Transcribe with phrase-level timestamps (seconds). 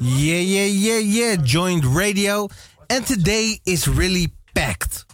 [0.00, 1.36] Yeah, yeah, yeah, yeah.
[1.36, 2.48] Joint radio.
[2.90, 5.04] And today is really packed.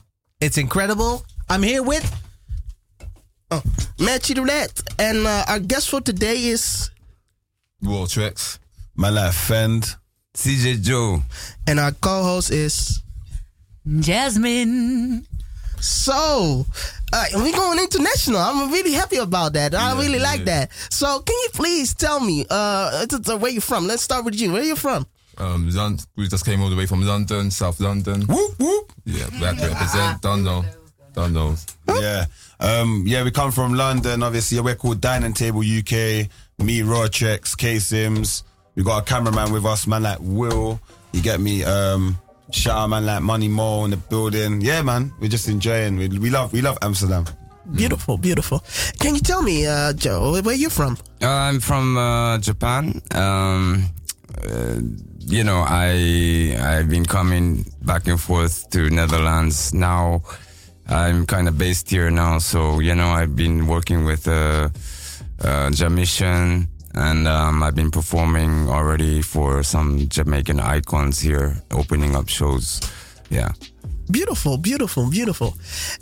[0.40, 1.24] It's incredible.
[1.48, 2.23] I'm here with.
[3.55, 3.62] Oh,
[3.98, 4.81] Matchy Roulette.
[4.99, 6.90] And uh, our guest for today is.
[7.82, 8.58] Waltrex.
[8.96, 9.82] My life friend,
[10.35, 11.22] CJ Joe.
[11.67, 13.03] And our co host is.
[14.00, 15.27] Jasmine.
[15.80, 16.64] So,
[17.13, 18.39] uh, we're going international.
[18.40, 19.75] I'm really happy about that.
[19.75, 20.22] I Yeah, really yeah.
[20.25, 20.71] like that.
[20.91, 23.86] So, can you please tell me uh, t- t- where you're from?
[23.86, 24.52] Let's start with you.
[24.52, 25.07] Where are you from?
[25.36, 28.22] Um, Lon- we just came all the way from London, South London.
[28.22, 28.93] Whoop whoop.
[29.05, 30.22] Yeah, back to represent.
[30.22, 30.64] Don't know.
[31.14, 31.54] Don't know.
[31.89, 32.27] Yeah.
[32.61, 34.22] Um, yeah, we come from London.
[34.22, 36.28] Obviously, we're called Dining Table UK.
[36.58, 38.42] Me, Rawchex, K Sims.
[38.75, 40.80] We got a cameraman with us, man like Will.
[41.12, 41.62] You get me?
[41.62, 42.19] Um,
[42.50, 44.61] shout out man like Money Mo in the building.
[44.61, 45.12] Yeah, man.
[45.20, 45.97] We're just enjoying.
[45.97, 47.27] We, we love we love Amsterdam.
[47.72, 48.62] Beautiful, beautiful.
[48.98, 50.98] Can you tell me, uh, Joe, where you from?
[51.22, 53.00] Uh, I'm from uh, Japan.
[53.12, 53.86] Um,
[54.44, 54.81] uh,
[55.20, 59.72] you know, I I've been coming back and forth to Netherlands.
[59.72, 60.22] Now
[60.88, 64.68] I'm kind of based here now, so you know I've been working with uh,
[65.41, 72.28] uh, Jamishan, and um, I've been performing already for some Jamaican icons here, opening up
[72.28, 72.80] shows.
[73.30, 73.52] Yeah.
[74.10, 75.54] Beautiful, beautiful, beautiful.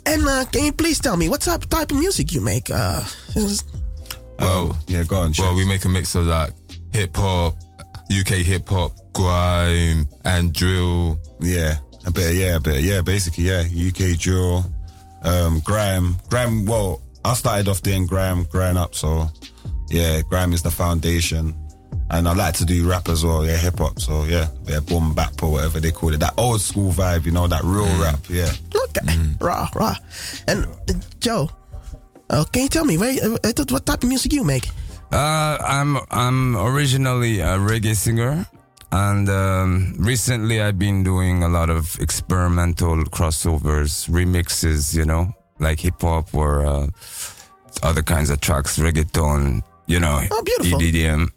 [0.05, 2.69] And uh, can you please tell me what type, type of music you make?
[2.69, 3.01] Uh,
[3.35, 3.63] is-
[4.39, 5.31] Well, yeah, go on.
[5.39, 6.51] Well, we make a mix of like
[6.91, 7.55] hip hop,
[8.11, 11.17] UK hip hop, grime, and drill.
[11.39, 12.35] Yeah, a bit.
[12.35, 12.83] Yeah, a bit.
[12.83, 13.61] Yeah, basically, yeah.
[13.61, 14.65] UK drill,
[15.23, 16.65] um, grime, grime.
[16.65, 18.95] Well, I started off doing grime, growing up.
[18.95, 19.27] So,
[19.89, 21.55] yeah, grime is the foundation,
[22.09, 23.45] and I like to do rap as well.
[23.45, 23.99] Yeah, hip hop.
[23.99, 26.19] So yeah, yeah, boom bap or whatever they call it.
[26.19, 28.19] That old school vibe, you know, that real rap.
[28.29, 28.51] Yeah.
[28.75, 29.95] Okay, raw, raw.
[30.47, 31.49] And uh, Joe,
[32.29, 34.67] uh, can you tell me where, uh, what type of music you make?
[35.11, 38.45] Uh, I'm I'm originally a reggae singer,
[38.93, 44.93] and um, recently I've been doing a lot of experimental crossovers, remixes.
[44.95, 46.87] You know, like hip hop or uh,
[47.81, 49.61] other kinds of tracks, reggaeton.
[49.87, 50.43] You know, Oh.
[50.79, 51.27] EDM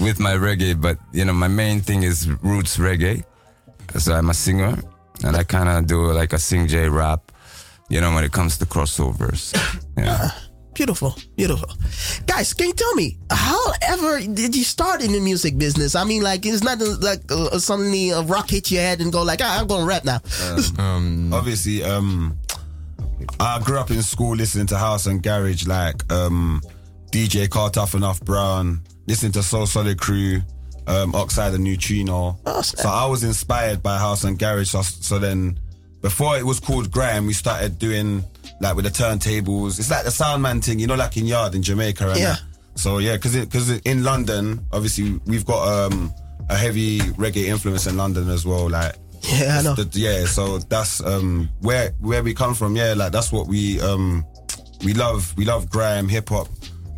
[0.00, 0.74] with my reggae.
[0.80, 3.22] But you know, my main thing is roots reggae.
[3.98, 4.74] So I'm a singer,
[5.22, 7.30] and I kind of do like a singjay rap.
[7.90, 9.52] You know, when it comes to crossovers.
[9.96, 10.30] Yeah.
[10.74, 11.68] Beautiful, beautiful.
[12.26, 15.94] Guys, can you tell me how ever did you start in the music business?
[15.94, 19.22] I mean, like it's not like uh, suddenly a rock hit your head and go
[19.22, 20.20] like, ah, I'm gonna rap now.
[20.78, 22.36] Um, Obviously, um,
[23.38, 26.60] I grew up in school listening to house and garage, like um,
[27.12, 30.42] DJ Karl Tuff Enuff Brown, listening to So Solid Crew,
[30.88, 32.36] um, Oxide and Neutrino.
[32.62, 34.70] so I was inspired by house and garage.
[34.70, 35.58] So, so then,
[36.02, 38.24] before it was called grime, we started doing
[38.60, 39.78] like with the turntables.
[39.78, 42.08] It's like the soundman thing, you know, like in Yard in Jamaica.
[42.10, 42.32] And Yeah.
[42.32, 42.42] that.
[42.76, 46.12] So yeah, because because in London, obviously we've got um,
[46.50, 48.68] a heavy reggae influence in London as well.
[48.68, 49.74] Like Yeah, I know.
[49.74, 52.74] the- yeah, so that's um where where we come from.
[52.76, 54.24] Yeah, like that's what we um
[54.84, 55.32] we love.
[55.36, 56.48] We love grime, hip hop.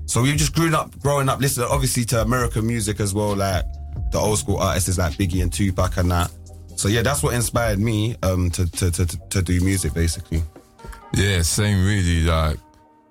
[0.07, 3.65] So we've just grown up, growing up, listening obviously to American music as well, like
[4.13, 6.31] the old school artists like Biggie and Tupac and that.
[6.77, 10.43] So yeah, that's what inspired me um to to to, to, to do music basically.
[11.15, 12.22] Yeah, same really.
[12.22, 12.59] Like,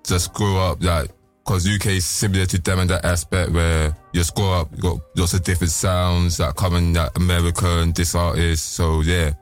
[0.04, 1.10] just grow up like,
[1.44, 4.82] cause UK is similar to them in that aspect where you just grow up, you
[4.82, 8.74] got lots of different sounds that come in that American, this artist.
[8.74, 9.32] So yeah,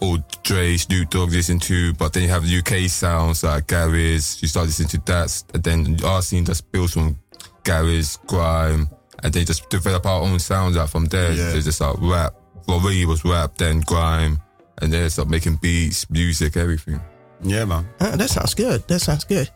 [0.00, 4.42] all Dre, Snoop Dogg listen to, but then you have UK sounds like garage.
[4.42, 7.18] You start listening to that, and then our scene just builds from
[7.64, 8.88] garage, grime,
[9.22, 11.32] and then just develop our own sounds out from there.
[11.32, 11.54] Yeah.
[11.54, 12.34] It's just like rap.
[12.66, 14.40] Well, really was rap, then grime,
[14.80, 17.00] and then start making beats, music, everything.
[17.42, 17.88] Yeah, man.
[18.00, 18.86] Uh, that sounds good.
[18.88, 19.50] That sounds good.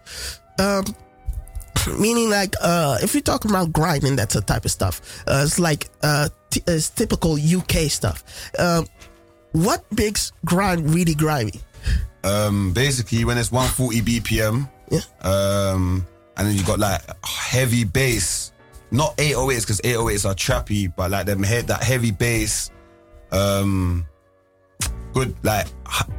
[0.58, 0.84] Um,
[1.98, 5.00] meaning like uh, if you're talking about grinding, that's a type of stuff.
[5.26, 8.24] Uh, it's like uh, t- it's typical UK stuff.
[8.58, 8.86] Um,
[9.52, 11.60] what makes grind really grimy?
[12.24, 15.00] Um, basically when it's 140 BPM, Yeah.
[15.22, 16.04] um,
[16.36, 18.50] and then you got like heavy bass,
[18.90, 22.70] not 808s because 808s are trappy, but like them head that heavy bass,
[23.30, 24.06] um,
[25.16, 25.66] good like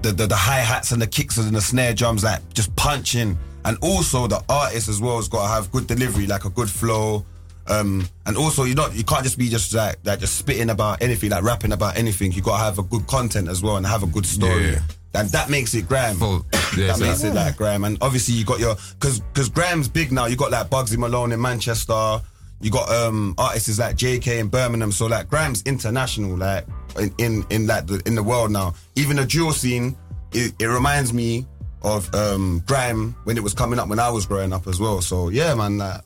[0.01, 3.37] the the, the hi hats and the kicks and the snare drums like just punching,
[3.65, 6.69] and also the artist as well has got to have good delivery, like a good
[6.69, 7.23] flow.
[7.69, 11.01] Um, and also you not you can't just be just like like just spitting about
[11.01, 12.31] anything, like rapping about anything.
[12.31, 14.79] You gotta have a good content as well and have a good story Yeah.
[15.15, 15.85] and that makes it.
[15.87, 16.45] Full-
[16.77, 19.87] yeah, that so- makes it like grime, and obviously you got your because because grime's
[19.89, 20.25] big now.
[20.25, 22.21] You got like Bugsy Malone in Manchester.
[22.59, 24.91] You got um artists like Jaykae in Birmingham.
[24.91, 26.65] So like grime's international, like
[26.97, 28.73] in in, in like the in the world now.
[28.95, 29.95] Even the dual scene,
[30.33, 31.45] it, it reminds me
[31.83, 35.01] of um grime when it was coming up when I was growing up as well.
[35.01, 36.01] So yeah, man, like,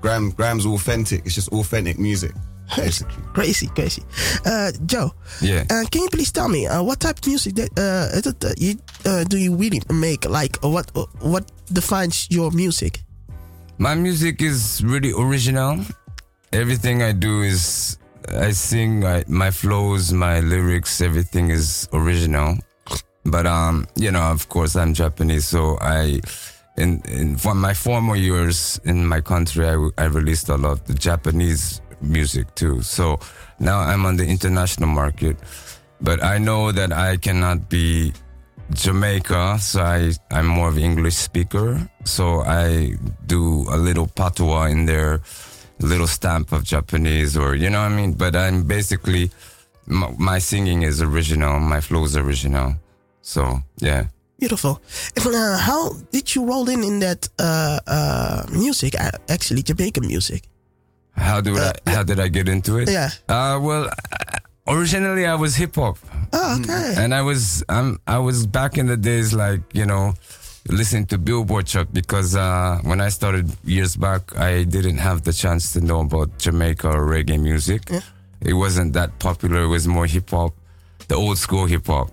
[0.00, 1.26] grime grime's authentic.
[1.26, 2.32] It's just authentic music,
[2.76, 3.22] basically.
[3.32, 4.02] Crazy, crazy.
[4.46, 5.12] Uh, Joe.
[5.40, 5.64] Yeah.
[5.68, 8.76] Uh, can you please tell me uh, what type of music that uh, uh, you
[9.04, 10.28] uh, do you really make?
[10.28, 13.02] Like what uh, what defines your music?
[13.82, 15.84] My music is really original.
[16.52, 17.98] Everything I do is
[18.28, 22.58] I sing I, my flows, my lyrics, everything is original.
[23.24, 26.20] But um, you know, of course, I'm Japanese, so I,
[26.76, 30.96] in in for my former years in my country, I, I released a lot of
[30.96, 32.82] Japanese music too.
[32.82, 33.18] So
[33.58, 35.36] now I'm on the international market,
[36.00, 38.12] but I know that I cannot be
[38.72, 41.88] Jamaica, so I, I'm more of an English speaker.
[42.04, 42.94] So I
[43.26, 45.20] do a little patois in there,
[45.80, 48.12] a little stamp of Japanese, or you know what I mean.
[48.12, 49.30] But I'm basically
[49.86, 52.74] my, my singing is original, my flow is original.
[53.22, 54.06] So yeah,
[54.42, 54.82] Beautiful.
[55.14, 58.98] And, uh, how did you roll in in that uh, uh, music?
[58.98, 60.48] Uh, actually, Jamaican music.
[61.14, 62.90] how do I, how did I get into it?
[62.90, 63.10] Yeah.
[63.28, 63.94] Uh, well, uh,
[64.66, 65.96] originally I was hip hop.
[66.32, 66.94] Oh, okay.
[66.96, 70.14] and I was um I was back in the days like you know
[70.68, 75.32] listening to Billboard chart because uh, when I started years back I didn't have the
[75.32, 77.82] chance to know about Jamaica or reggae music.
[78.40, 79.62] It wasn't that popular.
[79.64, 80.52] It was more hip hop,
[81.08, 82.10] the old school hip hop,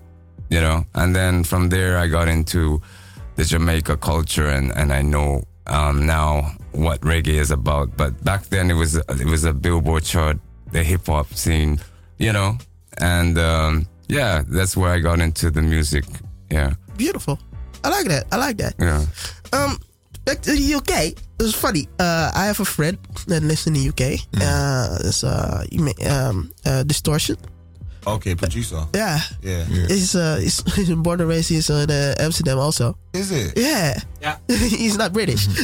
[0.48, 0.84] you know.
[0.94, 2.80] And then from there I got into
[3.36, 7.96] the Jamaica culture and and I know um, now what reggae is about.
[7.96, 10.38] But back then it was it was a Billboard chart,
[10.72, 11.78] the hip hop scene,
[12.18, 12.58] you know,
[12.98, 16.04] and um, yeah, that's where I got into the music.
[16.50, 17.38] Yeah, Beautiful.
[17.82, 18.26] I like that.
[18.32, 18.74] I like that.
[18.78, 19.04] yeah.
[19.52, 19.78] Um,
[20.24, 21.16] back to the UK.
[21.40, 21.88] It's funny.
[21.98, 24.20] Uh, I have a friend that lives in the UK.
[24.36, 25.64] Uh, it's uh,
[26.06, 27.36] um, uh, distortion.
[28.06, 28.84] Okay, producer.
[28.94, 29.20] Yeah.
[29.42, 29.64] Yeah.
[29.64, 32.96] He's uh, he's, he's born and raised he's in uh, Amsterdam also.
[33.12, 33.56] Is it?
[33.56, 33.98] Yeah.
[34.20, 34.36] Yeah.
[34.48, 35.46] he's not British.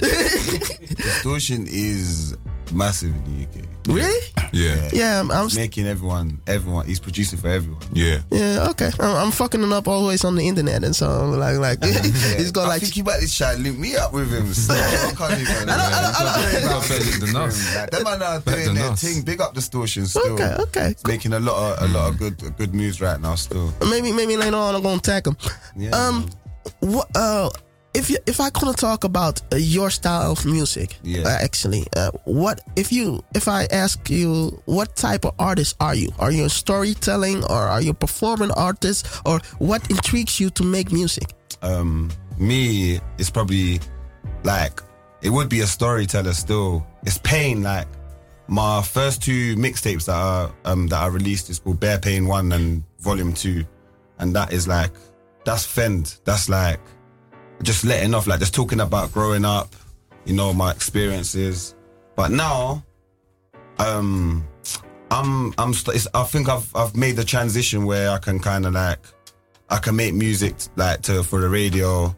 [0.97, 2.37] Distortion is
[2.73, 3.65] massive in the UK.
[3.89, 4.33] really?
[4.53, 4.89] Yeah.
[4.93, 5.21] Yeah.
[5.21, 6.87] I'm, I'm He's making everyone, everyone.
[6.87, 7.81] He's producing for everyone.
[7.93, 8.19] Yeah.
[8.31, 8.69] yeah.
[8.71, 8.91] Okay.
[9.01, 11.85] I'm, I'm fucking him up always on the internet and so I'm like like
[12.39, 12.83] he's got like.
[12.83, 14.53] I think you might try to link me up with him.
[14.55, 15.69] So I can't even.
[15.69, 17.75] I don't- I don't- I don't- better than us.
[17.91, 19.23] Them man are Better doing than their thing.
[19.23, 20.35] Big up distortion still.
[20.35, 20.57] Okay.
[20.61, 20.89] Okay.
[20.89, 23.73] He's making a lot of a lot of good good moves right now still.
[23.89, 25.37] Maybe maybe later on I'm gonna tag him.
[25.77, 25.91] Yeah.
[25.91, 26.29] Um,
[26.81, 27.49] what uh,
[27.97, 31.25] if you if I couldn't talk about uh, your style of music, Yeah.
[31.25, 35.95] uh, actually, uh, what if you if I ask you what type of artist are
[35.95, 36.11] you?
[36.19, 40.63] Are you a storytelling or are you a performing artist or what intrigues you to
[40.65, 41.29] make music?
[41.63, 43.81] um, me, it's probably
[44.45, 44.81] like
[45.23, 46.87] it would be a storyteller still.
[47.05, 47.63] It's pain.
[47.63, 47.89] Like
[48.49, 52.53] my first two mixtapes that are um that I released is called Bear Pain One
[52.53, 53.65] and Volume Two,
[54.19, 54.93] and that is like
[55.45, 56.19] that's Fend.
[56.25, 56.81] That's like
[57.63, 59.75] just letting off, like just talking about growing up,
[60.25, 61.75] you know, my experiences.
[62.15, 62.85] But now,
[63.79, 64.47] um,
[65.11, 68.67] I'm I'm st- it's, I think I've I've made the transition where I can kind
[68.67, 69.01] of like
[69.71, 72.15] I can make music like to for the radio,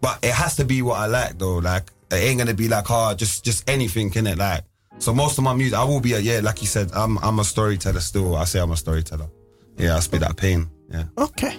[0.00, 1.58] but it has to be what I like though.
[1.58, 4.38] Like it ain't gonna be like oh just just anything in it.
[4.38, 4.64] Like
[4.98, 7.38] so most of my music I will be a yeah like you said I'm I'm
[7.38, 8.36] a storyteller still.
[8.36, 9.28] I say I'm a storyteller.
[9.76, 10.68] Yeah, I spit that pain.
[10.90, 11.04] Yeah.
[11.16, 11.58] Okay,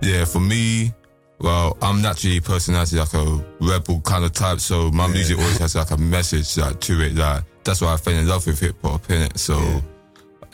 [0.00, 0.92] Yeah, for me,
[1.38, 5.58] well, I'm naturally a personality like a rebel kind of type, so my music always
[5.58, 7.14] has like a message like to it.
[7.14, 9.38] Like that's why I fell in love with hip hop in it.
[9.38, 9.60] So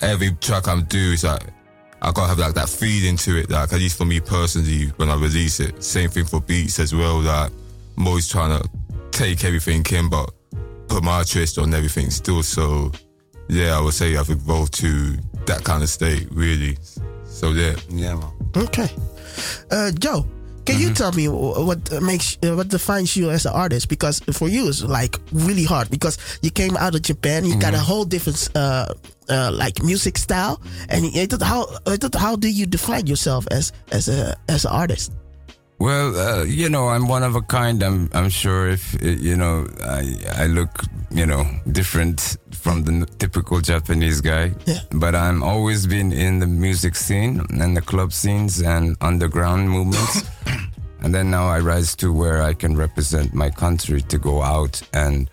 [0.00, 1.42] every track I'm do is like
[2.00, 3.50] I gotta have like that feeling to it.
[3.50, 5.82] Like at least for me personally, when I release it.
[5.82, 7.20] Same thing for beats as well.
[7.20, 7.52] Like
[7.96, 8.68] I'm always trying to
[9.12, 10.32] take everything in, but
[10.88, 12.42] put my twist on everything still.
[12.42, 12.90] So
[13.48, 16.76] yeah, I would say I've evolved to that kind of state really.
[17.24, 17.76] So yeah.
[17.88, 18.32] Yeah, man.
[18.56, 18.88] okay.
[19.70, 20.26] Uh, Joe,
[20.64, 23.88] can you tell me what makes uh, what defines you as an artist?
[23.88, 27.74] Because for you it's like really hard because you came out of Japan, you got
[27.74, 28.94] a whole different uh,
[29.28, 31.04] uh, like music style, and
[31.42, 31.66] how
[32.14, 35.12] how do you define yourself as as a as an artist?
[35.82, 37.82] Well, uh, you know, I'm one of a kind.
[37.82, 43.04] I'm, I'm sure if uh, you know, I, I look, you know, different from the
[43.18, 44.52] typical Japanese guy.
[44.64, 44.78] Yeah.
[44.92, 50.22] But I'm always been in the music scene and the club scenes and underground movements.
[51.00, 54.80] and then now I rise to where I can represent my country to go out
[54.94, 55.28] and,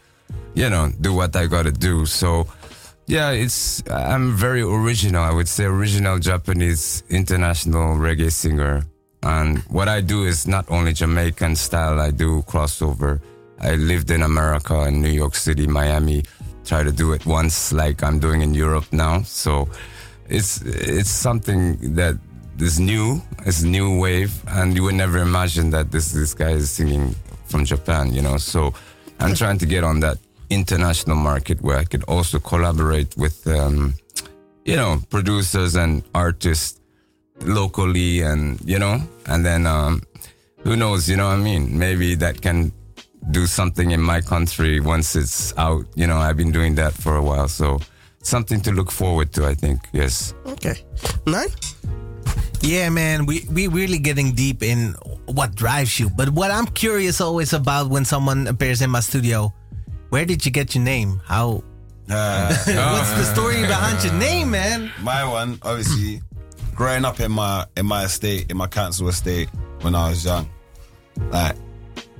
[0.55, 2.07] you know, do what I got to do.
[2.07, 2.47] So.
[3.05, 5.23] Yeah, it's I'm very original.
[5.23, 8.83] I would say original Japanese international reggae singer
[9.23, 13.19] And what I do is not only Jamaican style, I do crossover.
[13.59, 16.23] I lived in America, in New York City, Miami.
[16.63, 19.23] Try to do it once, like I'm doing in Europe now.
[19.23, 19.67] So
[20.29, 22.15] it's it's something that
[22.59, 23.21] is new.
[23.45, 27.65] It's new wave, and you would never imagine that this this guy is singing from
[27.65, 28.13] Japan.
[28.13, 28.73] You know, so
[29.19, 30.17] I'm trying to get on that
[30.49, 33.93] international market where I could also collaborate with, um,
[34.65, 36.78] you know, producers and artists
[37.43, 40.01] locally, and you know, and then um,
[40.63, 41.09] who knows?
[41.09, 41.77] You know what I mean?
[41.77, 42.71] Maybe that can
[43.31, 45.85] do something in my country once it's out.
[45.95, 47.79] You know, I've been doing that for a while, so
[48.21, 49.45] something to look forward to.
[49.45, 49.79] I think.
[49.93, 50.33] Yes.
[50.45, 50.75] Okay.
[51.25, 51.49] Nine?
[52.61, 54.93] Yeah, man, we we really getting deep in
[55.25, 56.09] what drives you.
[56.09, 59.53] But what I'm curious always about when someone appears in my studio,
[60.09, 61.21] where did you get your name?
[61.25, 61.63] How?
[62.09, 64.91] Uh, What's the story behind your name, man?
[65.03, 66.21] my one, obviously,
[66.79, 69.49] growing up in my in my estate, in my council estate
[69.81, 70.49] when I was young,
[71.29, 71.57] like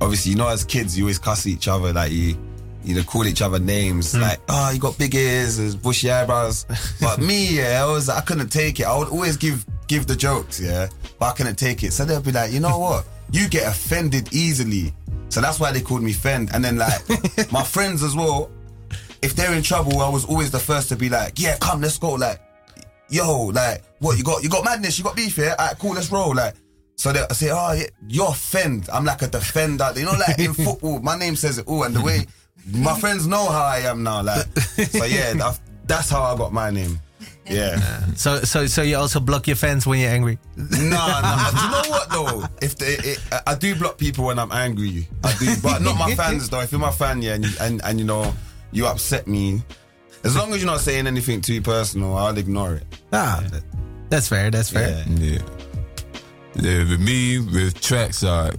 [0.02, 2.38] obviously, you know, as kids, you always cuss each other, like you.
[2.82, 4.22] You know, call each other names hmm.
[4.22, 6.66] like, oh, you got big ears, there's bushy eyebrows.
[7.02, 8.86] But me, yeah, I was, I couldn't take it.
[8.86, 10.88] I would always give, give the jokes, yeah,
[11.20, 11.92] but I couldn't take it.
[11.92, 13.06] So they'll be like, you know what?
[13.32, 14.94] You get offended easily.
[15.28, 16.52] So that's why they called me Fend.
[16.54, 17.02] And then like
[17.52, 18.50] my friends as well,
[19.22, 21.98] if they're in trouble, I was always the first to be like, yeah, come, let's
[21.98, 22.14] go.
[22.14, 22.40] Like,
[23.10, 24.44] yo, like, what you got?
[24.44, 24.98] You got madness?
[24.98, 25.56] You got beef here?
[25.60, 26.36] Alright, cool, let's roll.
[26.36, 26.56] Like,
[26.96, 28.90] so they say, oh, yeah, you're Fend.
[28.92, 29.92] I'm like a defender.
[29.96, 32.26] You know, like in football, my name says it all, and the way
[32.74, 34.22] my friends know how I am now.
[34.22, 37.00] Like, so yeah, that, that's how I got my name.
[37.50, 37.80] Yeah.
[38.20, 40.38] So so so you also block your fans when you're angry.
[40.58, 41.50] No, no.
[41.52, 42.44] Do you know what though?
[42.62, 46.14] If they, it, I do block people when I'm angry, I do, but not my
[46.16, 46.60] fans though.
[46.60, 48.34] If you're my fan, yeah, and you, and, and you know
[48.74, 49.62] you upset me,
[50.24, 52.84] as long as you're not saying anything too personal, I'll ignore it.
[53.14, 53.44] Ah,
[54.10, 54.50] that's fair.
[54.52, 55.04] That's fair.
[55.08, 55.16] Yeah.
[55.36, 55.42] Yeah.
[56.56, 58.52] Yeah, with me, with tracks, I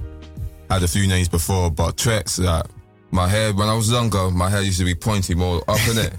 [0.71, 2.65] had a few names before, but tracks, like,
[3.11, 5.99] my hair, when I was younger, my hair used to be pointy more up in
[5.99, 6.15] it.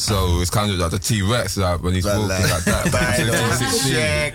[0.00, 2.64] so it's kind of like the T Rex, like, when he's But walking like- like
[2.64, 2.92] that.
[2.92, 3.68] Bang, 15,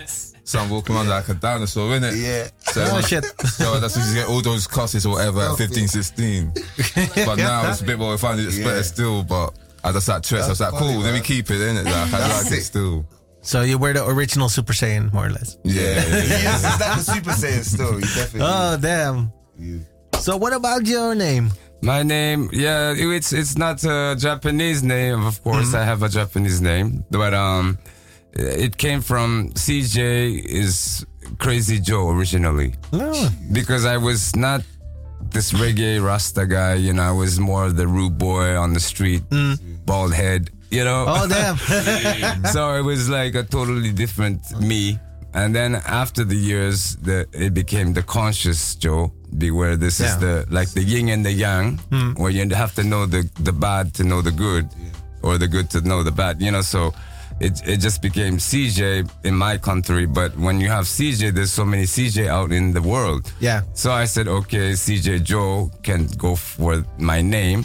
[0.08, 0.38] 16.
[0.44, 2.20] So I'm walking around like a dinosaur, innit?
[2.20, 2.48] Yeah.
[2.72, 3.24] So, Oh shit.
[3.48, 6.52] so that's when you get all those cusses or whatever at 15, 16.
[7.24, 8.64] But now it's a bit more refined, it's Yeah.
[8.64, 11.50] better still, but I just like tracks, I was like, funny, cool, let me keep
[11.50, 11.84] it, innit?
[11.84, 13.04] Like, I like it still.
[13.40, 15.58] So you were the original Super Saiyan, more or less.
[15.64, 16.22] Yeah, yeah, yeah.
[16.46, 18.00] Yes, it's like the Super Saiyan still.
[18.00, 18.40] Definitely.
[18.42, 19.32] Oh damn.
[19.58, 19.84] you-
[20.20, 21.50] So what about your name?
[21.82, 25.26] My name, yeah, it's it's not a Japanese name.
[25.26, 27.76] Of course, I have a Japanese name, but um,
[28.34, 31.04] it came from CJ is
[31.38, 34.62] Crazy Joe originally Oh, because I was not
[35.32, 36.74] this reggae Rasta guy.
[36.74, 39.22] You know, I was more the rude boy on the street,
[39.86, 40.50] bald head.
[40.70, 41.56] You know, oh damn.
[42.46, 44.98] so it was like a totally different me.
[45.34, 50.06] And then after the years, the, it became the conscious Joe, be where this Yeah.
[50.08, 52.12] is the like the yin and the yang, hmm.
[52.20, 54.68] where you have to know the the bad to know the good,
[55.22, 56.40] or the good to know the bad.
[56.42, 56.92] You know, so
[57.40, 60.06] it it just became CJ in my country.
[60.06, 63.32] But when you have CJ, there's so many CJ out in the world.
[63.40, 63.62] Yeah.
[63.72, 67.64] So I said, okay, CJ Joe can go for my name,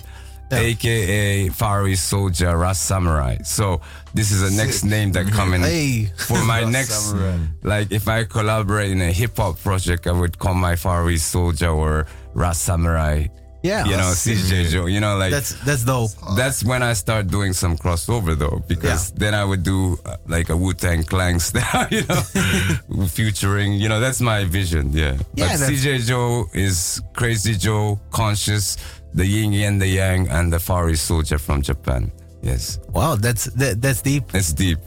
[0.52, 3.38] aka Far East Soldier Ras Samurai.
[3.44, 3.82] So
[4.14, 6.12] this is the next name that coming Hey.
[6.18, 7.10] for my next.
[7.12, 7.38] Samurai.
[7.64, 11.30] Like if I collaborate in a hip hop project, I would call my Far East
[11.32, 13.28] Soldier or Ras Samurai.
[13.64, 13.84] Yeah.
[13.86, 14.86] you know, CJ Joe.
[14.86, 16.12] You know, like That's that's dope.
[16.38, 20.50] that's when I start doing some crossover though, because then I would do uh, like
[20.50, 22.22] a Wu Tang Clan style, you know,
[23.08, 25.18] featuring, you know, that's my vision, yeah.
[25.36, 28.78] Yeah, but CJ Joe is Crazy Joe, Conscious,
[29.18, 32.12] the Yin and the Yang, and the Far East Soldier from Japan.
[32.44, 34.24] Yes, Wow, that's that, that's deep.
[34.34, 34.78] it's deep.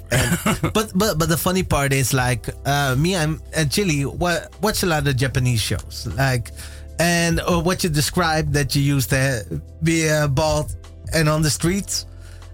[0.72, 4.82] but but but the funny part is like uh, me I'm and Chili wa- watch
[4.82, 6.52] a lot of Japanese shows like
[7.00, 9.44] and uh, what you described that you used to
[9.82, 10.76] be uh, bald
[11.12, 12.06] and on the streets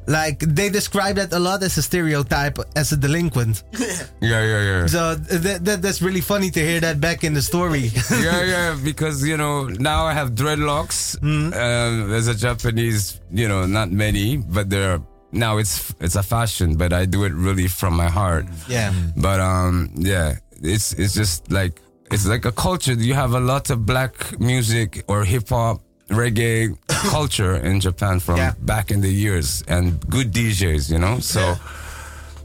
[0.06, 3.64] like they describe that a lot as a stereotype as a delinquent
[4.20, 4.86] yeah, yeah, yeah.
[4.86, 8.76] so that, that that's really funny to hear that back in the story yeah, yeah,
[8.84, 11.16] because you know now I have dreadlocks.
[11.22, 14.94] Um, as a Japanese, you know, not many, but there.
[14.94, 18.46] Are, now it's it's a fashion, but I do it really from my heart.
[18.68, 21.80] yeah But um, yeah, it's it's just like
[22.12, 22.94] it's like a culture.
[22.94, 28.36] You have a lot of black music or hip hop, reggae culture in Japan from
[28.38, 28.52] Yeah.
[28.62, 31.18] back in the years, and good DJs, you know.
[31.20, 31.56] So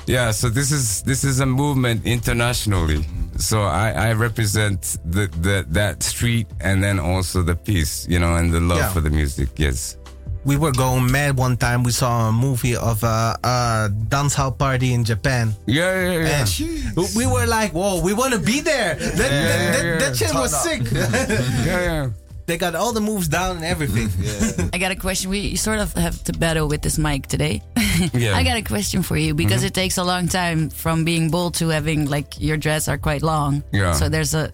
[0.08, 3.06] yeah, so this is this is a movement internationally.
[3.38, 8.36] So I, I represent the, the that street and then also the peace, you know,
[8.36, 8.89] and the love Yeah.
[8.94, 9.50] for the music.
[9.58, 9.98] Yes.
[10.44, 11.84] we were going mad one time.
[11.84, 15.53] We saw a movie of a, a dance hall party in Japan.
[15.68, 16.46] Yeah, yeah, yeah.
[16.98, 18.96] And we were like, whoa, we want to be there.
[18.96, 19.98] That, that, that, yeah.
[20.01, 20.62] that shit was up.
[20.65, 20.82] sick.
[20.91, 22.10] yeah, yeah.
[22.46, 24.10] They got all the moves down and everything.
[24.74, 25.30] I got a question.
[25.30, 27.62] We sort of have to battle with this mic today.
[28.14, 28.36] Yeah.
[28.36, 31.54] I got a question for you because it takes a long time from being bold
[31.56, 33.64] to having like your dreads are quite long.
[33.72, 33.94] Yeah.
[33.94, 34.52] So there's a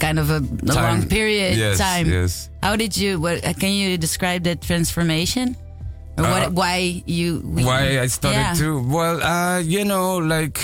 [0.00, 2.08] kind of a, a long period yes, time.
[2.10, 2.50] Yes.
[2.62, 3.20] How did you?
[3.20, 5.56] What uh, can you describe that transformation?
[6.16, 6.42] Or what?
[6.42, 7.38] Uh, why you?
[7.40, 8.54] Why I started Yeah.
[8.54, 8.82] to?
[8.82, 10.58] Well, uh, you know, like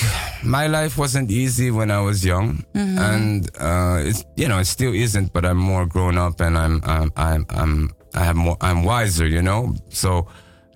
[0.45, 4.95] my life wasn't easy when I was young, and uh, it's you know it still
[4.95, 5.33] isn't.
[5.33, 9.27] But I'm more grown up, and I'm I'm I'm, I'm I have more I'm wiser,
[9.27, 9.75] you know.
[9.89, 10.27] So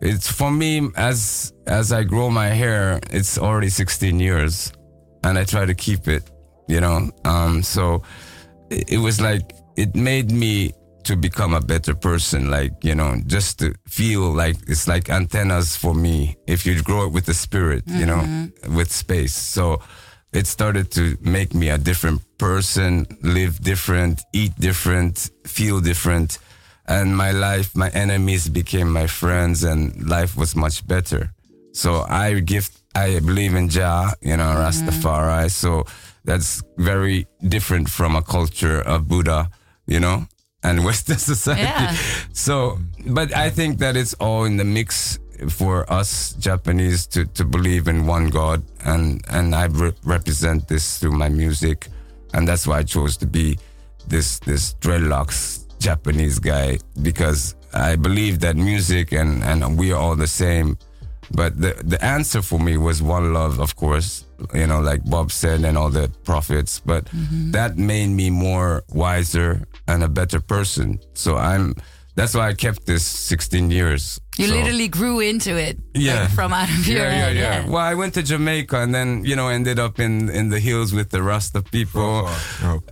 [0.01, 4.73] it's for me as as I grow my hair, it's already 16 years,
[5.25, 6.31] and I try to keep it,
[6.67, 7.11] you know.
[7.25, 8.03] Um, so
[8.71, 10.73] it, it was like it made me
[11.09, 15.75] to become a better person like you know just to feel like it's like antennas
[15.75, 18.77] for me if you grow it with the spirit you know mm-hmm.
[18.77, 19.35] with space.
[19.35, 19.81] So
[20.35, 26.39] it started to make me a different person live different eat different feel different
[26.87, 31.31] and my life my enemies became my friends and life was much better.
[31.73, 34.89] So I give, I believe in Jah, you know, mm-hmm.
[34.89, 35.51] Rastafari.
[35.51, 35.85] So
[36.25, 39.51] that's very different from a culture of Buddha,
[39.87, 40.27] you know,
[40.63, 41.63] and Western society.
[41.63, 41.97] Yeah.
[42.33, 47.45] So, but I think that it's all in the mix for us Japanese to, to
[47.45, 48.63] believe in one God.
[48.85, 51.89] And, and I re- represent this through my music.
[52.35, 53.59] And that's why I chose to be
[54.09, 60.17] this, this dreadlocks Japanese guy because I believe that music and, and we are all
[60.17, 60.77] the same.
[61.31, 64.25] But the, the answer for me was one love, of course,
[64.55, 66.81] you know, like Bob said and all the prophets.
[66.81, 67.51] But mm-hmm.
[67.53, 70.99] that made me more wiser and a better person.
[71.15, 71.75] So I'm,
[72.15, 74.21] that's why I kept this 16 years.
[74.39, 75.79] You So- literally grew into it.
[75.95, 76.23] Yeah.
[76.23, 77.65] like, from out of your yeah, yeah, head.
[77.65, 80.61] yeah, Well, I went to Jamaica and then, you know, ended up in, in the
[80.61, 82.29] hills with the Rasta people.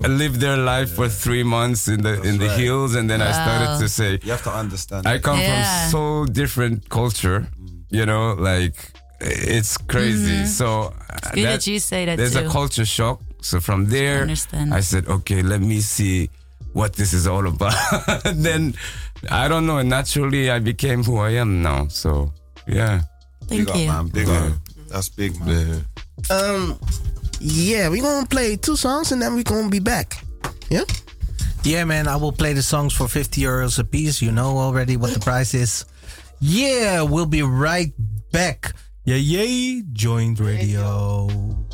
[0.04, 2.60] I lived their life for three months in the in the right.
[2.60, 5.06] hills, and then I started to say, You have to understand.
[5.06, 5.90] I come Yeah.
[5.90, 7.46] from so different culture,
[7.90, 8.74] you know, like
[9.20, 10.46] it's crazy.
[10.46, 11.34] So uh, Mm-hmm.
[11.34, 12.46] good that you say that There's too.
[12.46, 13.18] a culture shock.
[13.40, 14.74] So from there, understand.
[14.74, 16.28] I said, okay, let me see
[16.76, 17.72] what this is all about.
[18.34, 18.74] then
[19.30, 19.80] I don't know.
[19.80, 21.88] Naturally, I became who I am now.
[21.88, 22.32] So
[22.68, 23.00] yeah.
[23.48, 23.88] Thank big up, you.
[23.88, 24.08] man.
[24.08, 24.52] Big up.
[24.88, 25.86] That's big, man.
[26.28, 26.78] Um,
[27.40, 30.22] yeah, we're gonna play two songs and then we're gonna be back.
[30.68, 30.84] Yeah.
[31.64, 34.20] Yeah, man, I will play the songs for 50 euros a piece.
[34.20, 35.86] You know already what the price is.
[36.40, 37.92] Yeah, we'll be right
[38.32, 38.74] back.
[39.04, 41.26] Yeah, yay, joint radio.
[41.26, 41.65] Geef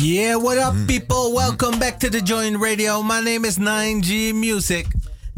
[0.00, 0.36] Yeah.
[0.36, 1.34] What up, people?
[1.34, 3.02] Welcome back to the Joint Radio.
[3.02, 4.86] My name is 9G Music.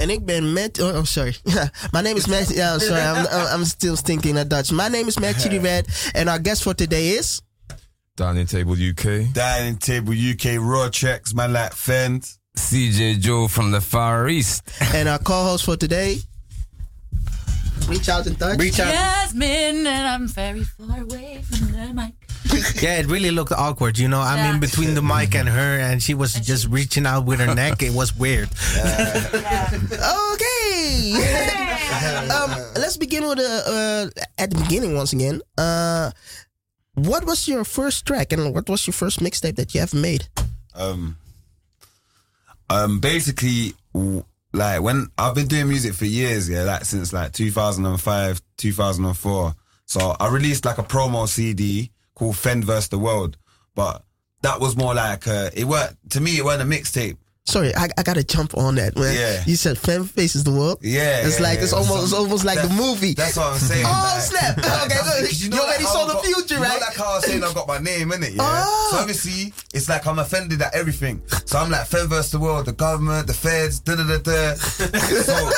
[0.01, 0.81] En ik ben Matt.
[0.81, 1.35] Oh, oh, sorry.
[1.93, 2.49] My name is Matt.
[2.49, 3.03] Yeah, sorry.
[3.03, 4.73] I'm, I'm, I'm still thinking in Dutch.
[4.73, 7.43] My name is Matt Chitty Red, and our guest for today is.
[8.17, 9.33] Dining Table UK.
[9.33, 12.23] Dining Table UK Raw Checks, man like Fend.
[12.57, 14.63] CJ Joe from the Far East.
[14.95, 16.17] And our co-host for today.
[17.87, 18.59] Reach out in touch.
[18.59, 18.93] Reach out.
[18.93, 22.20] Jasmine, and I'm very far away from the mic.
[22.83, 23.99] Yeah, it really looked awkward.
[23.99, 24.55] You know, I'm Yeah.
[24.55, 27.83] in between the mic and her, and she was just reaching out with her neck.
[27.83, 28.49] It was weird.
[30.31, 31.15] Okay.
[32.31, 34.07] um, let's begin with uh, uh,
[34.39, 35.41] at the beginning once again.
[35.59, 36.11] Uh,
[36.95, 40.29] what was your first track and what was your first mixtape that you have made?
[40.75, 41.17] Um,
[42.69, 43.75] um, basically,
[44.53, 49.55] like when I've been doing music for years, yeah, like since like 2005, 2004.
[49.87, 53.39] So I released like a promo CD called Fend vs the World,
[53.75, 54.05] but
[54.43, 56.37] that was more like uh, it weren't to me.
[56.37, 57.17] It weren't a mixtape.
[57.47, 58.97] Sorry, I, I gotta jump on that.
[58.97, 59.15] Man.
[59.15, 59.43] Yeah.
[59.47, 61.65] You said "Femme Faces the World." Yeah, it's yeah, like yeah.
[61.65, 63.15] it's almost it's almost like the movie.
[63.15, 63.85] That's what I'm saying.
[63.89, 64.59] Oh, like- snap.
[64.59, 65.27] Okay, that's- good.
[65.29, 66.81] 'cause You already saw the got- future, you know right?
[66.81, 68.43] like how I was saying I got my name in it, yeah.
[68.67, 68.89] Oh.
[68.93, 71.23] So obviously, it's like I'm offended at everything.
[71.47, 74.55] So I'm like Fem versus the world, the government, the feds, da da da da.
[75.25, 75.51] So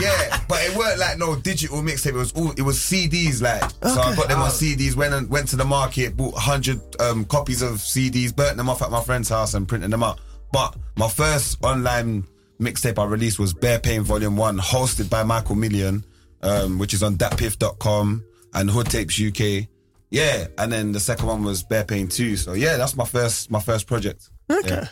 [0.00, 2.08] yeah, but it weren't like no digital mixtape.
[2.10, 3.62] It was all it was CDs, like.
[3.82, 4.94] So I got them on CDs.
[4.94, 8.82] Went and went to the market, bought hundred um, copies of CDs, burnt them off
[8.82, 10.20] at my friend's house, and printed them out.
[10.52, 12.24] But my first online
[12.60, 16.04] mixtape I released was Bear Pain Volume 1, hosted by Michael Million,
[16.42, 19.66] um, which is on datpiff.com and Hood Tapes UK.
[20.10, 22.36] Yeah, and then the second one was Bear Pain 2.
[22.36, 24.28] So yeah, that's my first my first project.
[24.50, 24.82] Okay.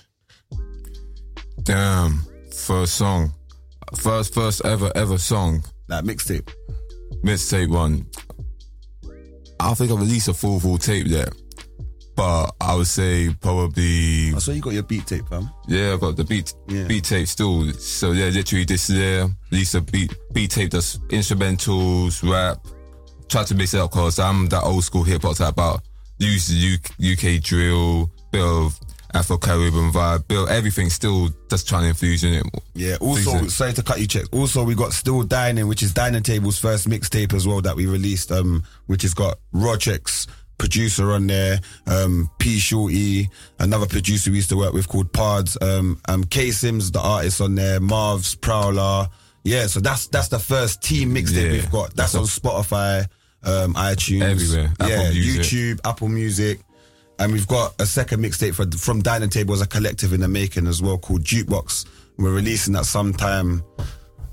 [1.63, 3.35] Damn, first song,
[3.95, 6.49] first first ever ever song, That mixtape.
[7.23, 8.07] mixtape one.
[9.61, 11.35] I think I released a full full tape yet,
[12.21, 15.49] but I would say probably I saw you got your beat tape, fam.
[15.67, 15.95] yeah.
[15.95, 16.85] I got the beat Yeah.
[16.85, 17.73] beat tape still.
[17.73, 22.59] So yeah, literally this year released a beat beat tape that's instrumentals, rap.
[23.29, 25.81] Try to mix it up because I'm that old school hip hop type But
[26.19, 26.79] use the
[27.13, 28.79] UK drill, bit of
[29.15, 32.45] Afro Caribbean vibe, bit of everything still just trying to infuse in it.
[32.75, 32.97] Yeah.
[33.01, 34.29] Also, sorry to cut you, checks.
[34.33, 37.87] Also, we got Still Dining, which is Dining Table's first mixtape as well that we
[37.87, 38.31] released.
[38.31, 40.27] Um, which has got Rochex
[40.61, 45.57] producer on there, um, P Shorty, another producer we used to work with called Pards,
[45.63, 49.09] um, um, K Sims, the artist on there, Marv's Prowler.
[49.43, 51.53] Yeah, so that's that's the first team mixtape Yeah.
[51.53, 51.97] we've got.
[51.97, 53.07] That's on Spotify,
[53.43, 54.73] um, iTunes, Everywhere.
[54.79, 55.43] Apple yeah, Music.
[55.43, 56.61] YouTube, Apple Music.
[57.19, 60.29] And we've got a second mixtape for, from Dining Table as a collective in the
[60.29, 61.87] making as well called Jukebox.
[62.17, 63.63] We're releasing that sometime,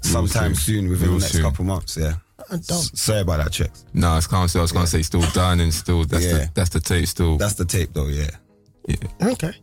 [0.01, 1.41] sometime soon within Real the next soon.
[1.43, 1.97] couple months.
[1.97, 2.13] Yeah.
[2.51, 2.71] Dope.
[2.71, 3.85] S- Sorry about that, checks.
[3.93, 4.59] No, I can't say.
[4.59, 6.33] I was gonna say still done and Still, that's Yeah.
[6.33, 7.07] the that's the tape.
[7.07, 8.07] Still, That's the tape though.
[8.07, 8.29] Yeah.
[8.87, 9.31] yeah.
[9.33, 9.53] Okay.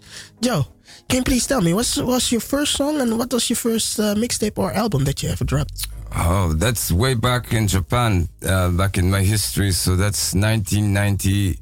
[0.43, 0.67] Joe,
[1.09, 3.99] can you please tell me what's what's your first song and what was your first
[3.99, 5.87] uh, mixtape or album that you ever dropped?
[6.17, 9.73] Oh, that's way back in Japan, uh, back in my history.
[9.73, 11.59] So that's 1990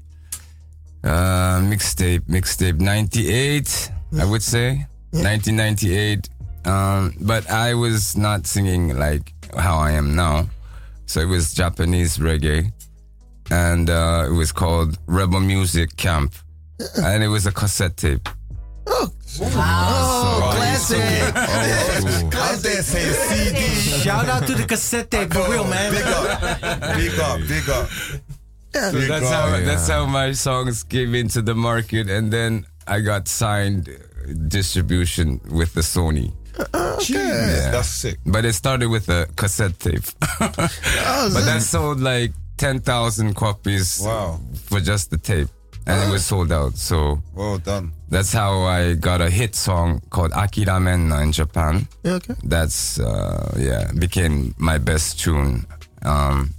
[1.05, 4.87] uh, mixtape, mixtape 98, I would say.
[5.13, 6.29] 1998.
[6.65, 10.47] Um, but I was not singing like how I am now.
[11.07, 12.73] So it was Japanese reggae.
[13.51, 16.35] And uh, it was called Rebel Music Camp.
[16.97, 18.29] And it was a cassette tape.
[18.87, 19.12] Oh,
[20.55, 21.01] classic.
[21.01, 24.01] Out there saying CD.
[24.01, 25.93] Shout out to the cassette tape for real, man.
[25.93, 26.97] Big up.
[26.97, 27.41] Big up.
[27.49, 27.88] Big up.
[28.75, 29.33] So Big that's up.
[29.33, 29.65] how yeah.
[29.65, 35.41] that's how my songs came into the market, and then I got signed uh, distribution
[35.51, 36.33] with the Sony.
[36.57, 38.19] Jeez, That's sick.
[38.27, 40.05] But it started with a cassette tape,
[40.38, 40.71] but
[41.45, 44.38] that sold like ten thousand copies Wow.
[44.67, 45.49] for just the tape,
[45.87, 46.77] and it was sold out.
[46.77, 47.93] So Well done.
[48.09, 51.88] that's how I got a hit song called Akiramen in Japan.
[52.05, 52.35] Yeah, okay.
[52.45, 55.67] That's uh, yeah became my best tune.
[56.05, 56.51] Um,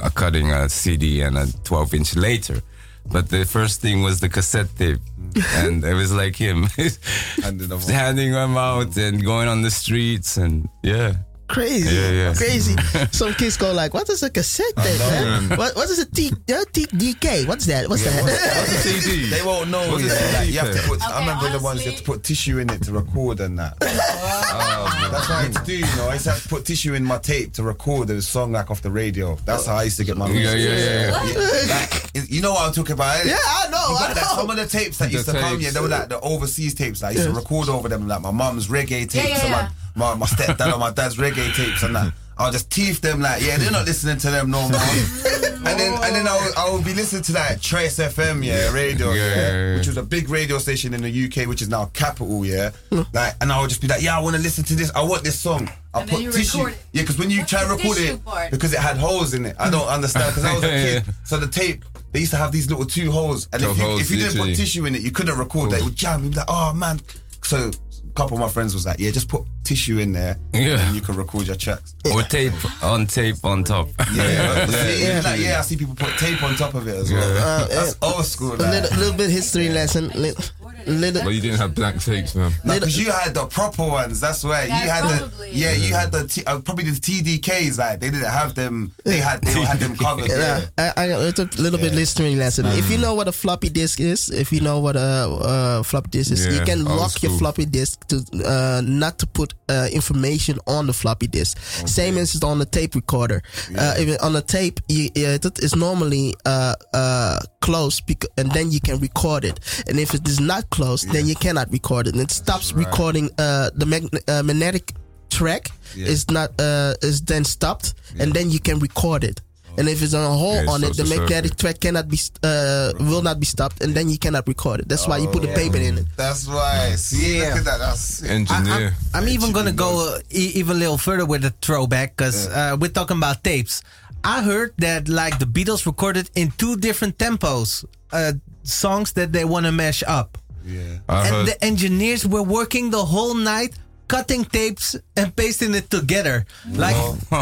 [0.00, 2.60] uh, cutting a CD and a 12 inch later.
[3.10, 5.66] But the first thing was the cassette tape, mm.
[5.66, 6.62] and it was like him
[7.42, 7.88] Handing them off.
[7.88, 11.14] handing them out and going on the streets, and yeah.
[11.52, 11.94] Crazy.
[11.94, 12.34] Yeah, yeah.
[12.34, 12.74] Crazy.
[13.12, 15.50] Some kids go like, what is a cassette tape, man?
[15.58, 17.46] What, what is a T, uh, T, DK?
[17.46, 17.88] What's that?
[17.88, 18.66] What's that?
[18.82, 19.28] CD.
[19.30, 19.86] They won't know.
[19.92, 20.12] What's yeah.
[20.12, 20.88] Like, CD you have to player?
[20.98, 21.02] put.
[21.02, 23.78] I remember the ones you have to put tissue in it to record and that.
[23.80, 25.74] That's what I had to do.
[25.76, 28.22] You know, I used to have to put tissue in my tape to record a
[28.22, 29.36] song like off the radio.
[29.44, 30.58] That's how I used to get my music.
[30.58, 31.74] yeah, yeah, yeah.
[32.14, 33.24] Like, you know what I'm talking about?
[33.26, 33.76] yeah, I know.
[33.90, 34.36] You I got, like, know.
[34.36, 35.64] some of the tapes that used The to come, tapes.
[35.64, 37.00] yeah, they were like the overseas tapes.
[37.00, 39.68] That I used to record over them, like my mum's reggae tapes yeah, and yeah.
[39.94, 42.12] My, my, my stepdad and my dad's reggae tapes and that.
[42.38, 44.80] I'll just teeth them like, yeah, they're not listening to them no more.
[44.80, 48.72] and then and then I would, I would be listening to that Choice FM, yeah,
[48.72, 49.76] radio, Yeah, yeah, yeah, yeah.
[49.76, 52.70] which was a big radio station in the UK, which is now Capital, yeah.
[53.12, 54.90] Like, and I would just be like, yeah, I want to listen to this.
[54.94, 55.68] I want this song.
[55.94, 56.58] I And put then you tissue.
[56.58, 56.78] record it.
[56.92, 58.50] Yeah, because when you What's try to record it, part?
[58.50, 59.54] because it had holes in it.
[59.60, 60.68] I don't understand because I was a
[61.02, 61.04] kid.
[61.24, 64.00] So the tape, they used to have these little two holes, and if you, holes,
[64.00, 65.70] if you didn't put tissue in it, you couldn't record.
[65.70, 66.24] They would jam.
[66.24, 66.98] You'd be like, oh man.
[67.44, 67.72] So a
[68.14, 70.78] couple of my friends was like, yeah, just put tissue in there, Yeah.
[70.86, 71.94] and you can record your tracks.
[72.12, 73.88] Or tape on tape on top.
[74.14, 74.28] Yeah,
[74.68, 75.20] yeah, Yeah.
[75.24, 75.58] Like, yeah.
[75.58, 77.36] I see people put tape on top of it as well.
[77.38, 78.54] Uh, uh, That's old school.
[78.54, 80.08] A little, little bit history lesson.
[80.14, 80.44] Little,
[80.86, 82.52] little, But you didn't have blank tapes, man.
[82.64, 84.20] No, because you had the proper ones.
[84.20, 85.50] That's why Yeah, you had the probably.
[85.52, 87.78] yeah, you had the T, uh, probably the TDKs.
[87.78, 88.92] Like they didn't have them.
[89.04, 90.28] They had they had them covered.
[90.28, 90.92] Yeah, Yeah.
[90.96, 92.66] I, I got a little bit listening lesson.
[92.66, 96.10] If you know what a floppy disk is, if you know what a uh, floppy
[96.10, 99.88] disk is, you can old lock your floppy disk to uh, not to put uh,
[99.92, 101.58] information on the floppy disk.
[101.86, 103.42] Same as on the tape recorder.
[103.76, 108.70] Uh, if on the tape, you, it is normally uh, uh, closed, bec- and then
[108.74, 109.56] you can record it.
[109.88, 113.30] And if it is not closed, then you cannot record it, and it stops recording
[113.38, 114.92] uh, the mag- uh, magnetic
[115.30, 116.08] track Yeah.
[116.12, 119.40] is not uh, is then stopped, and then you can record it.
[119.78, 121.60] And if it's on a hole Yeah, it on it, the the magnetic circuit.
[121.60, 124.88] track cannot be uh, will not be stopped, and then you cannot record it.
[124.88, 126.06] That's why you put the paper in it.
[126.16, 126.92] That's why.
[127.00, 127.56] See, Yeah.
[127.56, 127.78] look at that.
[127.80, 128.28] That's sick.
[128.28, 128.92] I, Engineer.
[129.16, 132.76] am even gonna go uh, e- even a little further with the throwback because uh,
[132.78, 133.80] we're talking about tapes.
[134.24, 139.44] I heard that like the Beatles recorded in two different tempos, uh, songs that they
[139.44, 140.98] want to mash up, yeah.
[141.08, 141.46] I and heard.
[141.46, 143.74] the engineers were working the whole night
[144.08, 146.44] cutting tapes and pasting it together.
[146.70, 146.96] Like,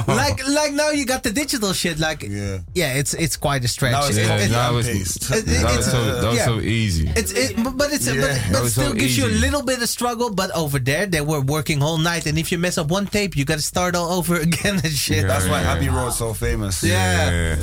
[0.06, 1.98] like, like now you got the digital shit.
[1.98, 2.58] Like, Yeah.
[2.74, 3.92] yeah, it's it's quite a stretch.
[3.92, 5.30] Now it's It- copy it- now and it's- paste.
[5.30, 6.44] it- That was it's- so, that was yeah.
[6.46, 7.10] so easy.
[7.16, 8.14] It's it, but but it's Yeah.
[8.20, 10.30] but, That but was still so gives you a little bit of struggle.
[10.30, 13.36] But over there, they were working all night, and if you mess up one tape,
[13.36, 15.26] you got to start all over again and shit.
[15.26, 15.72] That's why Yeah.
[15.72, 16.82] Abbey Road's so famous.
[16.84, 17.56] Yeah.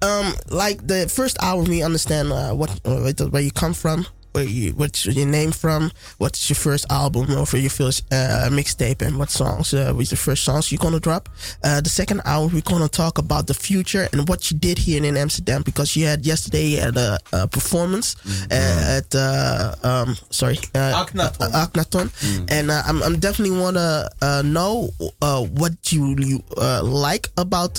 [0.00, 4.06] um like the first hour we understand uh, what uh, where- where you come from
[4.38, 8.48] where you what's your name from what's your first album or for your first uh,
[8.50, 11.28] mixtape and what songs uh, the first songs you're gonna drop?
[11.64, 15.02] Uh, the second hour we're gonna talk about the future and what you did here
[15.04, 18.16] in Amsterdam because you had yesterday you had a, a performance
[18.50, 22.08] uh, at uh, um sorry uh, Akhnaton.
[22.50, 27.74] and uh, I'm, I'm definitely wanna uh, know uh, what you, you uh, like about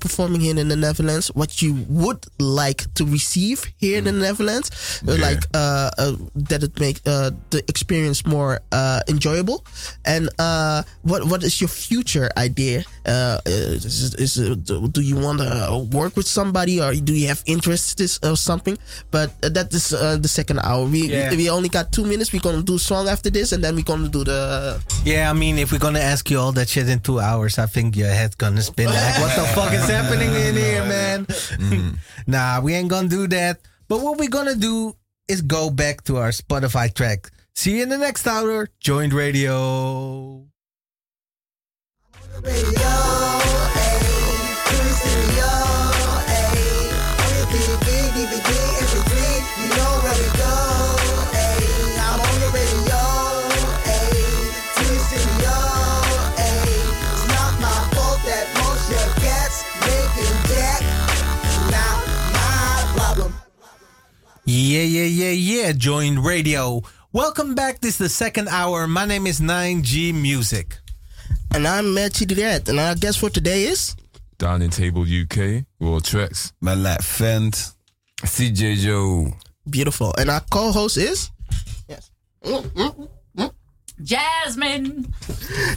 [0.00, 4.70] performing here in the Netherlands, what you would like to receive here in the Netherlands,
[5.06, 5.26] uh, Yeah.
[5.26, 5.42] like
[6.34, 9.64] that it make uh, the experience more uh, enjoyable,
[10.04, 12.84] and uh, what what is your future idea?
[13.06, 17.42] Uh, is, is, it- do you want to work with somebody, or do you have
[17.46, 18.76] interests or something?
[19.10, 20.84] But uh, that is uh, the second hour.
[20.86, 21.30] We Yeah.
[21.34, 22.32] we only got two minutes.
[22.32, 24.82] We're gonna do song after this, and then we're gonna do the.
[25.04, 27.66] Yeah, I mean, if we're gonna ask you all that shit in two hours, I
[27.66, 28.86] think your head's gonna spin.
[28.92, 31.26] Like, what the fuck is happening in here, man?
[32.26, 33.60] nah, we ain't gonna do that.
[33.88, 34.94] But what we're gonna do
[35.28, 37.30] is go back to our Spotify track.
[37.54, 38.68] See you in the next hour.
[38.80, 40.46] Joint Radio.
[42.42, 43.47] Radio,
[64.50, 65.72] Yeah, yeah, yeah, yeah.
[65.72, 66.80] Joint Radio.
[67.12, 67.82] Welcome back.
[67.82, 68.86] This is the second hour.
[68.86, 70.78] My name is 9G Music.
[71.54, 73.94] And I'm Matt Red, and our guest for today is.
[74.38, 76.54] Dining Table UK, World Tracks.
[76.62, 77.60] Man, like Fend.
[78.22, 79.34] CJ Joe.
[79.68, 80.14] Beautiful.
[80.16, 81.30] And our co host is?
[81.86, 82.10] Yes.
[82.42, 83.08] Mm, mm,
[84.02, 85.12] Jasmine.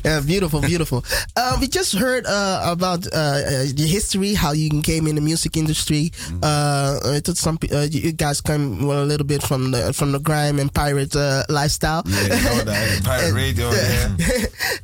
[0.06, 1.04] Yeah, beautiful, beautiful.
[1.36, 5.22] uh, we just heard uh, about uh, uh, the history, how you came in the
[5.22, 6.12] music industry.
[6.44, 10.12] Uh, it was some uh, you guys came well, a little bit from the from
[10.12, 12.04] the grime and pirate uh, lifestyle.
[12.06, 13.02] Yeah, you know that.
[13.04, 14.12] Pirate Radio, yeah.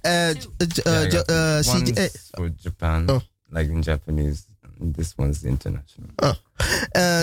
[0.04, 0.34] uh,
[0.89, 1.23] uh, j- j-
[1.62, 3.21] CJ, One's for Japan, Oh.
[3.52, 4.46] like in Japanese.
[4.80, 6.10] And This one's international.
[6.20, 6.34] uh,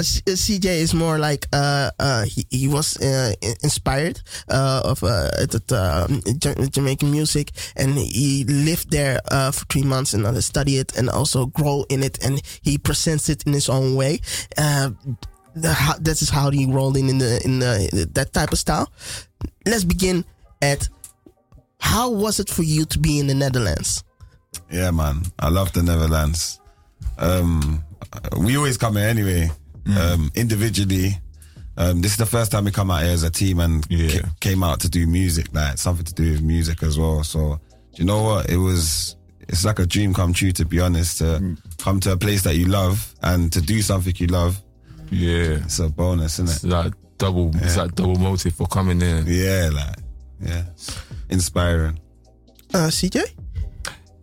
[0.03, 5.03] C- uh, CJ is more like uh, uh, he, he was uh, inspired uh, of
[5.03, 10.25] uh, that um, Ja- Jamaican music, and he lived there uh, for three months and
[10.27, 13.97] uh, study it and also grow in it, and he presents it in his own
[13.97, 14.21] way.
[14.57, 14.91] Uh,
[15.57, 18.59] the, how, that is how he rolled in in the in the, that type of
[18.59, 18.91] style.
[19.67, 20.25] Let's begin
[20.63, 20.89] at
[21.79, 24.03] how was it for you to be in the Netherlands?
[24.71, 25.23] Yeah, man.
[25.39, 26.61] I love the Netherlands.
[27.19, 27.85] Um,
[28.39, 29.51] we always come here anyway,
[29.99, 31.19] um, individually.
[31.77, 34.21] Um, this is the first time we come out here as a team and Yeah.
[34.21, 37.25] ca- came out to do music, like something to do with music as well.
[37.25, 37.59] So,
[37.95, 38.49] do you know what?
[38.49, 39.17] It was,
[39.49, 42.55] it's like a dream come true, to be honest, to come to a place that
[42.57, 44.63] you love and to do something you love.
[45.11, 45.65] Yeah.
[45.65, 46.69] It's a bonus, isn't It's it?
[46.71, 49.25] like double, it's like double motive for coming in.
[49.27, 49.97] Yeah, like,
[50.41, 50.63] yeah.
[51.29, 51.99] Inspiring.
[52.73, 53.23] Uh, CJ?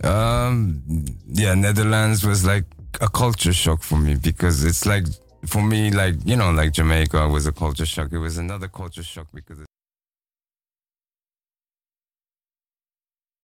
[0.03, 0.81] Um,
[1.27, 2.63] yeah, Netherlands was like
[2.99, 5.05] a culture shock for me because it's like
[5.45, 8.11] for me, like you know, like Jamaica was a culture shock.
[8.11, 9.59] It was another culture shock because.